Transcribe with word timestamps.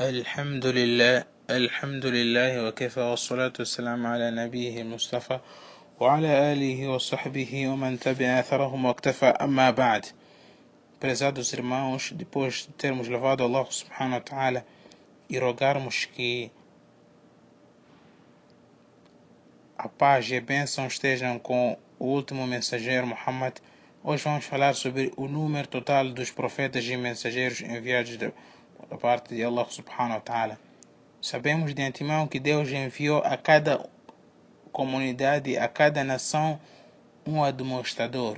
الحمد 0.00 0.66
لله 0.66 1.24
الحمد 1.50 2.06
لله 2.06 2.66
وكفى 2.66 3.00
والصلاة 3.00 3.52
والسلام 3.58 4.06
على 4.06 4.30
نبيه 4.30 4.82
المصطفى 4.82 5.40
وعلى 6.00 6.52
آله 6.52 6.88
وصحبه 6.88 7.68
ومن 7.68 8.00
تبع 8.00 8.26
أثرهم 8.40 8.84
واكتفى 8.84 9.26
أما 9.26 9.70
بعد 9.70 10.06
Prezados 11.00 11.52
irmãos, 11.52 12.10
depois 12.12 12.66
de 12.66 12.72
termos 12.72 13.06
levado 13.06 13.44
Allah 13.44 13.66
subhanahu 13.70 14.14
wa 14.14 14.20
ta'ala 14.20 14.66
e 15.30 15.38
rogarmos 15.38 16.06
que 16.06 16.50
a 19.78 19.88
paz 19.88 20.28
e 20.28 20.36
a 20.36 20.40
bênção 20.40 20.88
estejam 20.88 21.38
com 21.38 21.78
o 22.00 22.06
último 22.06 22.44
mensageiro 22.48 23.06
Muhammad, 23.06 23.58
hoje 24.02 24.24
vamos 24.24 24.44
falar 24.44 24.74
sobre 24.74 25.12
o 25.16 25.28
número 25.28 25.68
total 25.68 26.08
dos 26.10 26.32
profetas 26.32 26.84
e 26.84 26.96
mensageiros 26.96 27.60
enviados 27.60 28.18
de 28.18 28.32
da 28.89 28.97
parte 28.97 29.35
de 29.35 29.43
Allah 29.43 29.65
subhanahu 29.69 30.15
wa 30.15 30.21
ta'ala. 30.21 30.59
Sabemos 31.21 31.73
de 31.73 31.81
antemão 31.81 32.27
que 32.27 32.39
Deus 32.39 32.69
enviou 32.71 33.21
a 33.23 33.35
cada 33.37 33.87
comunidade, 34.71 35.57
a 35.57 35.67
cada 35.67 36.03
nação, 36.03 36.59
um 37.25 37.43
administrador 37.43 38.37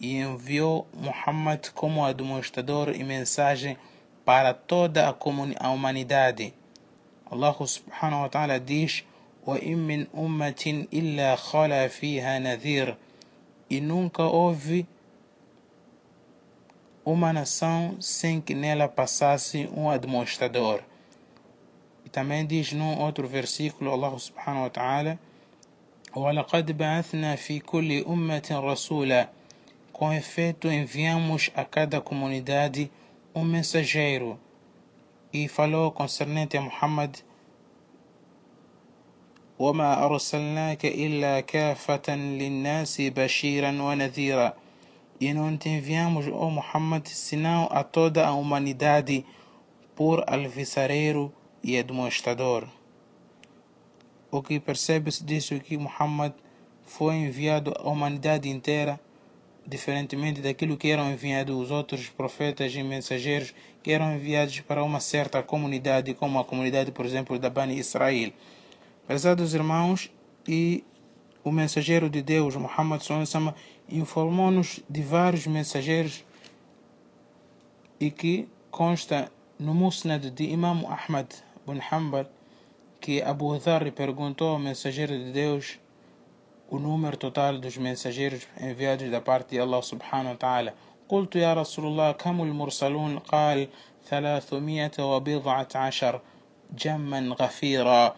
e 0.00 0.16
enviou 0.16 0.86
Muhammad 0.92 1.70
como 1.74 2.04
administrador 2.04 2.90
e 2.94 3.04
mensagem 3.04 3.76
para 4.24 4.54
toda 4.54 5.08
a, 5.08 5.14
a 5.60 5.70
humanidade. 5.70 6.54
Allah 7.30 7.54
subhanahu 7.66 8.22
wa 8.22 8.28
ta'ala 8.28 8.58
diz 8.60 9.04
وإن 9.46 9.78
من 9.78 10.06
أمة 10.16 10.86
إلا 10.92 11.36
خلا 11.36 11.88
فيها 11.88 12.38
نذير 12.38 12.96
e 13.70 13.80
nunca 13.80 14.22
houve 14.22 14.86
uma 17.08 17.32
nação 17.32 17.96
sem 18.00 18.40
que 18.40 18.54
nela 18.54 18.88
passasse 18.88 19.68
um 19.76 19.90
administrador. 19.90 20.80
E 22.04 22.08
também 22.08 22.46
diz 22.46 22.72
num 22.72 22.98
outro 23.00 23.28
versículo, 23.28 23.92
Allah 23.92 24.18
subhanahu 24.18 24.62
wa 24.62 24.70
ta'ala, 24.70 25.18
وَلَقَدْ 26.14 26.72
بَعَثْنَا 26.72 27.36
فِي 27.36 27.60
كُلِّ 27.60 28.04
أُمَّةٍ 28.06 28.48
رَسُولًا 28.50 29.28
Com 29.92 30.12
efeito, 30.12 30.68
enviamos 30.68 31.50
a 31.54 31.64
cada 31.64 32.00
comunidade 32.00 32.90
um 33.34 33.44
mensageiro. 33.44 34.38
E 35.32 35.48
falou 35.48 35.90
concernente 35.90 36.56
a 36.56 36.60
Muhammad, 36.60 37.22
وما 39.58 40.04
أرسلناك 40.04 40.86
إلا 40.86 41.40
كافة 41.40 42.16
للناس 42.16 43.00
بشيرا 43.00 43.82
ونذيرا 43.82 44.54
e 45.19 45.33
não 45.33 45.57
te 45.57 45.69
enviamos, 45.69 46.27
ó 46.27 46.47
oh 46.47 46.49
Muhammad, 46.49 47.05
senão 47.07 47.67
a 47.71 47.83
toda 47.83 48.25
a 48.25 48.33
humanidade 48.33 49.25
por 49.95 50.23
alvissareiro 50.27 51.33
e 51.63 51.77
administrador. 51.77 52.67
O 54.31 54.41
que 54.41 54.59
percebe-se 54.59 55.23
disso 55.23 55.59
que 55.59 55.77
Muhammad 55.77 56.31
foi 56.83 57.15
enviado 57.15 57.73
à 57.77 57.89
humanidade 57.89 58.47
inteira, 58.47 58.99
diferentemente 59.67 60.41
daquilo 60.41 60.77
que 60.77 60.89
eram 60.89 61.11
enviados 61.11 61.55
os 61.55 61.69
outros 61.69 62.07
profetas 62.09 62.73
e 62.73 62.81
mensageiros 62.81 63.53
que 63.83 63.91
eram 63.91 64.15
enviados 64.15 64.59
para 64.61 64.83
uma 64.83 64.99
certa 64.99 65.43
comunidade, 65.43 66.13
como 66.13 66.39
a 66.39 66.45
comunidade, 66.45 66.91
por 66.91 67.05
exemplo, 67.05 67.37
da 67.37 67.49
Bani 67.49 67.77
Israel. 67.77 68.31
Prezados 69.05 69.53
irmãos, 69.53 70.09
e 70.47 70.83
o 71.42 71.50
mensageiro 71.52 72.08
de 72.08 72.22
Deus, 72.22 72.56
Muhammad 72.56 73.00
Sallallahu 73.00 73.54
informou-nos 73.88 74.80
de 74.88 75.02
vários 75.02 75.46
mensageiros 75.46 76.24
e 78.00 78.10
que 78.10 78.48
consta 78.70 79.30
no 79.58 79.74
Musnad 79.74 80.22
de 80.30 80.44
Imam 80.44 80.86
Ahmad 80.86 81.26
bin 81.66 81.80
Hanbal 81.90 82.26
que 83.00 83.20
Abu 83.22 83.58
Dhar 83.58 83.92
perguntou 83.92 84.48
ao 84.48 84.58
mensageiro 84.58 85.16
de 85.16 85.30
Deus 85.30 85.78
o 86.70 86.78
número 86.78 87.16
total 87.16 87.58
dos 87.58 87.76
mensageiros 87.76 88.48
enviados 88.58 89.10
da 89.10 89.20
parte 89.20 89.50
de 89.50 89.60
Allah 89.60 89.82
subhanahu 89.82 90.32
wa 90.32 90.36
ta'ala. 90.36 90.74
قلت 91.08 91.36
يا 91.36 91.54
رسول 91.54 91.84
الله 91.86 92.12
كم 92.12 92.42
المرسلون 92.42 93.18
قال 93.18 93.68
ثلاثمائة 94.08 94.96
وبضعة 94.98 95.68
عشر 95.74 96.20
جما 96.72 97.36
غفيرا 97.40 98.16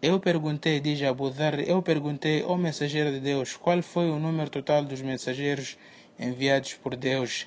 eu 0.00 0.18
perguntei, 0.18 0.80
diz 0.80 1.02
Abu 1.02 1.30
Dhar, 1.30 1.60
eu 1.60 1.80
perguntei 1.82 2.42
ao 2.42 2.56
mensageiro 2.56 3.10
de 3.12 3.20
Deus 3.20 3.56
qual 3.56 3.80
foi 3.82 4.10
o 4.10 4.18
número 4.18 4.50
total 4.50 4.84
dos 4.84 5.00
mensageiros 5.00 5.78
enviados 6.18 6.74
por 6.74 6.96
Deus. 6.96 7.46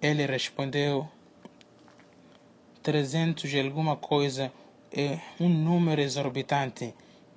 Ele 0.00 0.24
respondeu: 0.26 1.08
300 2.82 3.52
e 3.52 3.60
alguma 3.60 3.96
coisa, 3.96 4.52
é 4.92 5.18
um 5.40 5.48
número 5.48 6.00
exorbitante. 6.00 6.94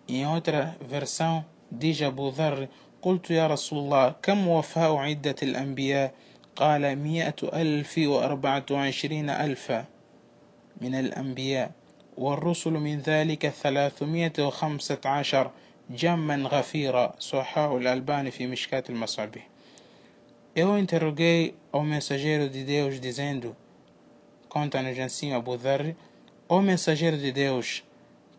Em 0.08 0.28
outra 0.28 0.78
versão, 0.88 1.44
diz 1.72 2.02
Abu 2.02 2.31
Dhar: 2.31 2.69
قلت 3.06 3.30
يا 3.31 3.47
رسول 3.47 3.80
الله 3.80 4.16
كم 4.22 4.47
وفاء 4.47 4.96
عدة 4.96 5.36
الأنبياء 5.44 6.13
قال 6.56 6.96
مئة 6.96 7.36
ألف 7.53 7.97
وأربعة 7.97 8.66
وعشرين 8.72 9.30
ألفا 9.30 9.86
من 10.81 10.96
الأنبياء 10.96 11.72
والرسل 12.19 12.72
من 12.72 13.00
ذلك 13.00 13.50
ثلاثمائة 13.50 14.34
وخمسة 14.40 15.00
عشر 15.06 15.52
جما 15.90 16.36
غفيرا 16.36 17.16
صحاء 17.19 17.78
الألباني 17.78 18.31
في 18.31 18.47
مشكاة 18.47 18.84
المصابيح 18.90 19.47
Eu 20.56 20.78
interroguei 20.78 21.53
ao 21.69 21.84
mensageiro 21.84 22.47
de 22.50 22.63
Deus 22.63 22.97
dizendo, 23.02 23.53
conta-nos 24.47 24.97
assim 24.97 25.34
Abu 25.34 25.58
Dharr, 25.58 25.94
ó 26.47 26.62
mensageiro 26.62 27.18
de 27.18 27.30
Deus, 27.34 27.84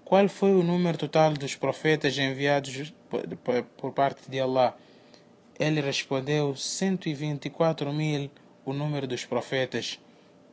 qual 0.02 0.26
foi 0.26 0.52
o 0.54 0.62
número 0.62 0.96
total 0.96 1.34
dos 1.34 1.56
profetas 1.56 2.16
enviados 2.16 2.94
por 3.76 3.92
parte 3.92 4.30
de 4.30 4.40
Allah? 4.40 4.74
Ele 5.58 5.82
respondeu, 5.82 6.56
124 6.56 7.92
mil 7.92 8.30
o 8.64 8.72
número 8.72 9.06
dos 9.06 9.24
profetas. 9.26 9.98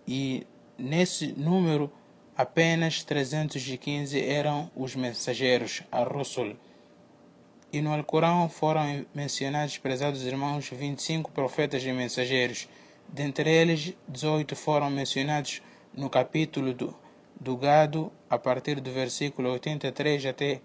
E 0.08 0.46
nesse 0.78 1.28
número 1.38 1.90
Apenas 2.39 3.03
315 3.03 4.25
eram 4.25 4.71
os 4.77 4.95
mensageiros, 4.95 5.83
a 5.91 6.05
Rusul. 6.05 6.55
E 7.73 7.81
no 7.81 7.93
Alcorão 7.93 8.49
foram 8.49 9.05
mencionados, 9.13 9.77
prezados 9.77 10.25
irmãos, 10.25 10.69
25 10.71 11.33
profetas 11.33 11.83
e 11.83 11.91
mensageiros. 11.93 12.69
Dentre 13.09 13.51
eles, 13.51 13.93
18 14.09 14.55
foram 14.55 14.89
mencionados 14.89 15.61
no 15.93 16.09
capítulo 16.09 16.73
do, 16.73 16.95
do 17.41 17.57
gado, 17.57 18.13
a 18.31 18.39
partir 18.39 18.81
do 18.81 18.93
versículo 18.93 19.51
83 19.51 20.27
até 20.27 20.61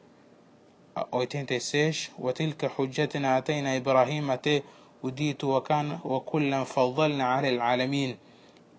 86. 1.10 2.12
وَتِلْكَ 2.20 2.68
حُجَّتِنَا 2.68 3.40
أَتَيْنَا 3.40 3.78
إِبْرَاهِيمَ 3.78 4.30
até 4.30 4.62
o 5.02 5.10
dito 5.10 5.48
وَكُلًّا 5.50 6.66
فَضَّلْنَا 6.66 7.24
عَلَى 7.24 7.50
الْعَالَمِينَ 7.50 8.18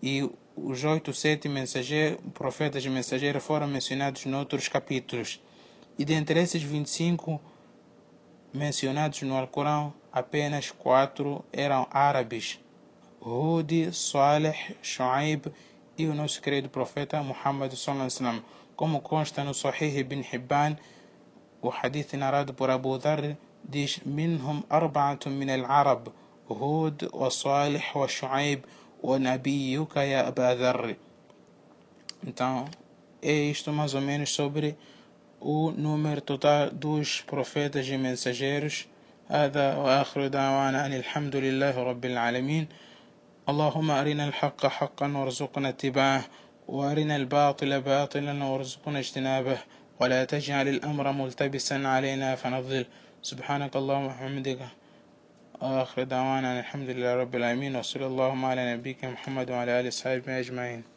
e 0.06 0.31
os 0.54 0.84
oito, 0.84 1.15
sete 1.15 1.48
mensageiros, 1.48 2.20
profetas 2.34 2.84
e 2.84 2.91
mensageiros 2.91 3.42
foram 3.42 3.66
mencionados 3.66 4.26
em 4.26 4.34
outros 4.34 4.69
capítulos. 4.69 5.41
E 5.98 6.04
dentre 6.04 6.38
esses 6.42 6.62
25 6.62 7.41
mencionados 8.53 9.22
no 9.22 9.34
Alcorão, 9.34 9.94
apenas 10.12 10.70
quatro 10.70 11.43
eram 11.50 11.88
árabes. 11.91 12.60
Hud, 13.19 13.94
Saleh, 13.94 14.76
Shuaib 14.82 15.50
e 15.97 16.06
o 16.06 16.14
nosso 16.14 16.43
querido 16.43 16.69
profeta 16.69 17.22
Muhammad 17.22 17.72
sallallahu 17.72 18.43
Como 18.76 19.00
consta 19.00 19.43
no 19.43 19.54
Sahih 19.54 20.00
ibn 20.00 20.20
Hibban, 20.20 20.76
o 21.62 21.70
hadith 21.70 22.12
narrado 22.12 22.53
por 22.53 22.69
Abu 22.69 22.98
Dharr 22.98 23.38
diz: 23.66 24.00
"Minhum 24.04 24.64
arba'atun 24.69 25.32
min 25.32 25.48
al-Arab, 25.48 26.09
Hud, 26.47 27.09
wa 27.10 27.31
Salih, 27.31 27.82
wa 27.94 28.06
Shuaib, 28.06 28.64
وَنَبِيُّكَ 29.09 29.94
يَا 29.97 30.28
أَبَا 30.28 30.54
ذَرِّ. 30.54 30.97
Então, 32.26 32.65
é 33.22 33.32
isto 33.54 33.70
mais 33.72 33.92
ou 33.94 34.00
menos 34.00 34.31
sobre 34.32 34.76
o 35.40 35.70
número 35.70 36.20
total 36.20 36.70
dos 36.70 37.20
profetas 37.20 37.87
e 37.87 37.99
mensageiros. 37.99 38.87
هذا 39.28 39.76
وآخر 39.76 40.26
دعوانا 40.26 40.87
أن 40.87 40.93
الحمد 40.93 41.37
لله 41.37 41.82
رب 41.90 42.05
العالمين 42.05 42.69
اللهم 43.49 43.90
أرنا 43.90 44.25
الحق 44.28 44.67
حقا 44.67 45.17
وارزقنا 45.17 45.69
اتباعه 45.69 46.25
وأرنا 46.69 47.17
الباطل 47.17 47.81
باطلا 47.81 48.44
وارزقنا 48.44 48.99
اجتنابه 48.99 49.58
ولا 50.00 50.25
تجعل 50.25 50.69
الأمر 50.69 51.12
ملتبسا 51.12 51.75
علينا 51.75 52.34
فنضل 52.34 52.87
سبحانك 53.23 53.76
اللهم 53.76 54.05
وبحمدك 54.05 54.58
وآخر 55.62 56.02
دعوانا 56.02 56.60
الحمد 56.60 56.90
لله 56.90 57.14
رب 57.14 57.34
العالمين 57.34 57.76
وصلى 57.76 58.06
اللهم 58.06 58.44
على 58.44 58.74
نبيك 58.74 59.04
محمد 59.04 59.50
وعلى 59.50 59.80
آله 59.80 59.88
وصحبه 59.88 60.38
أجمعين. 60.38 60.94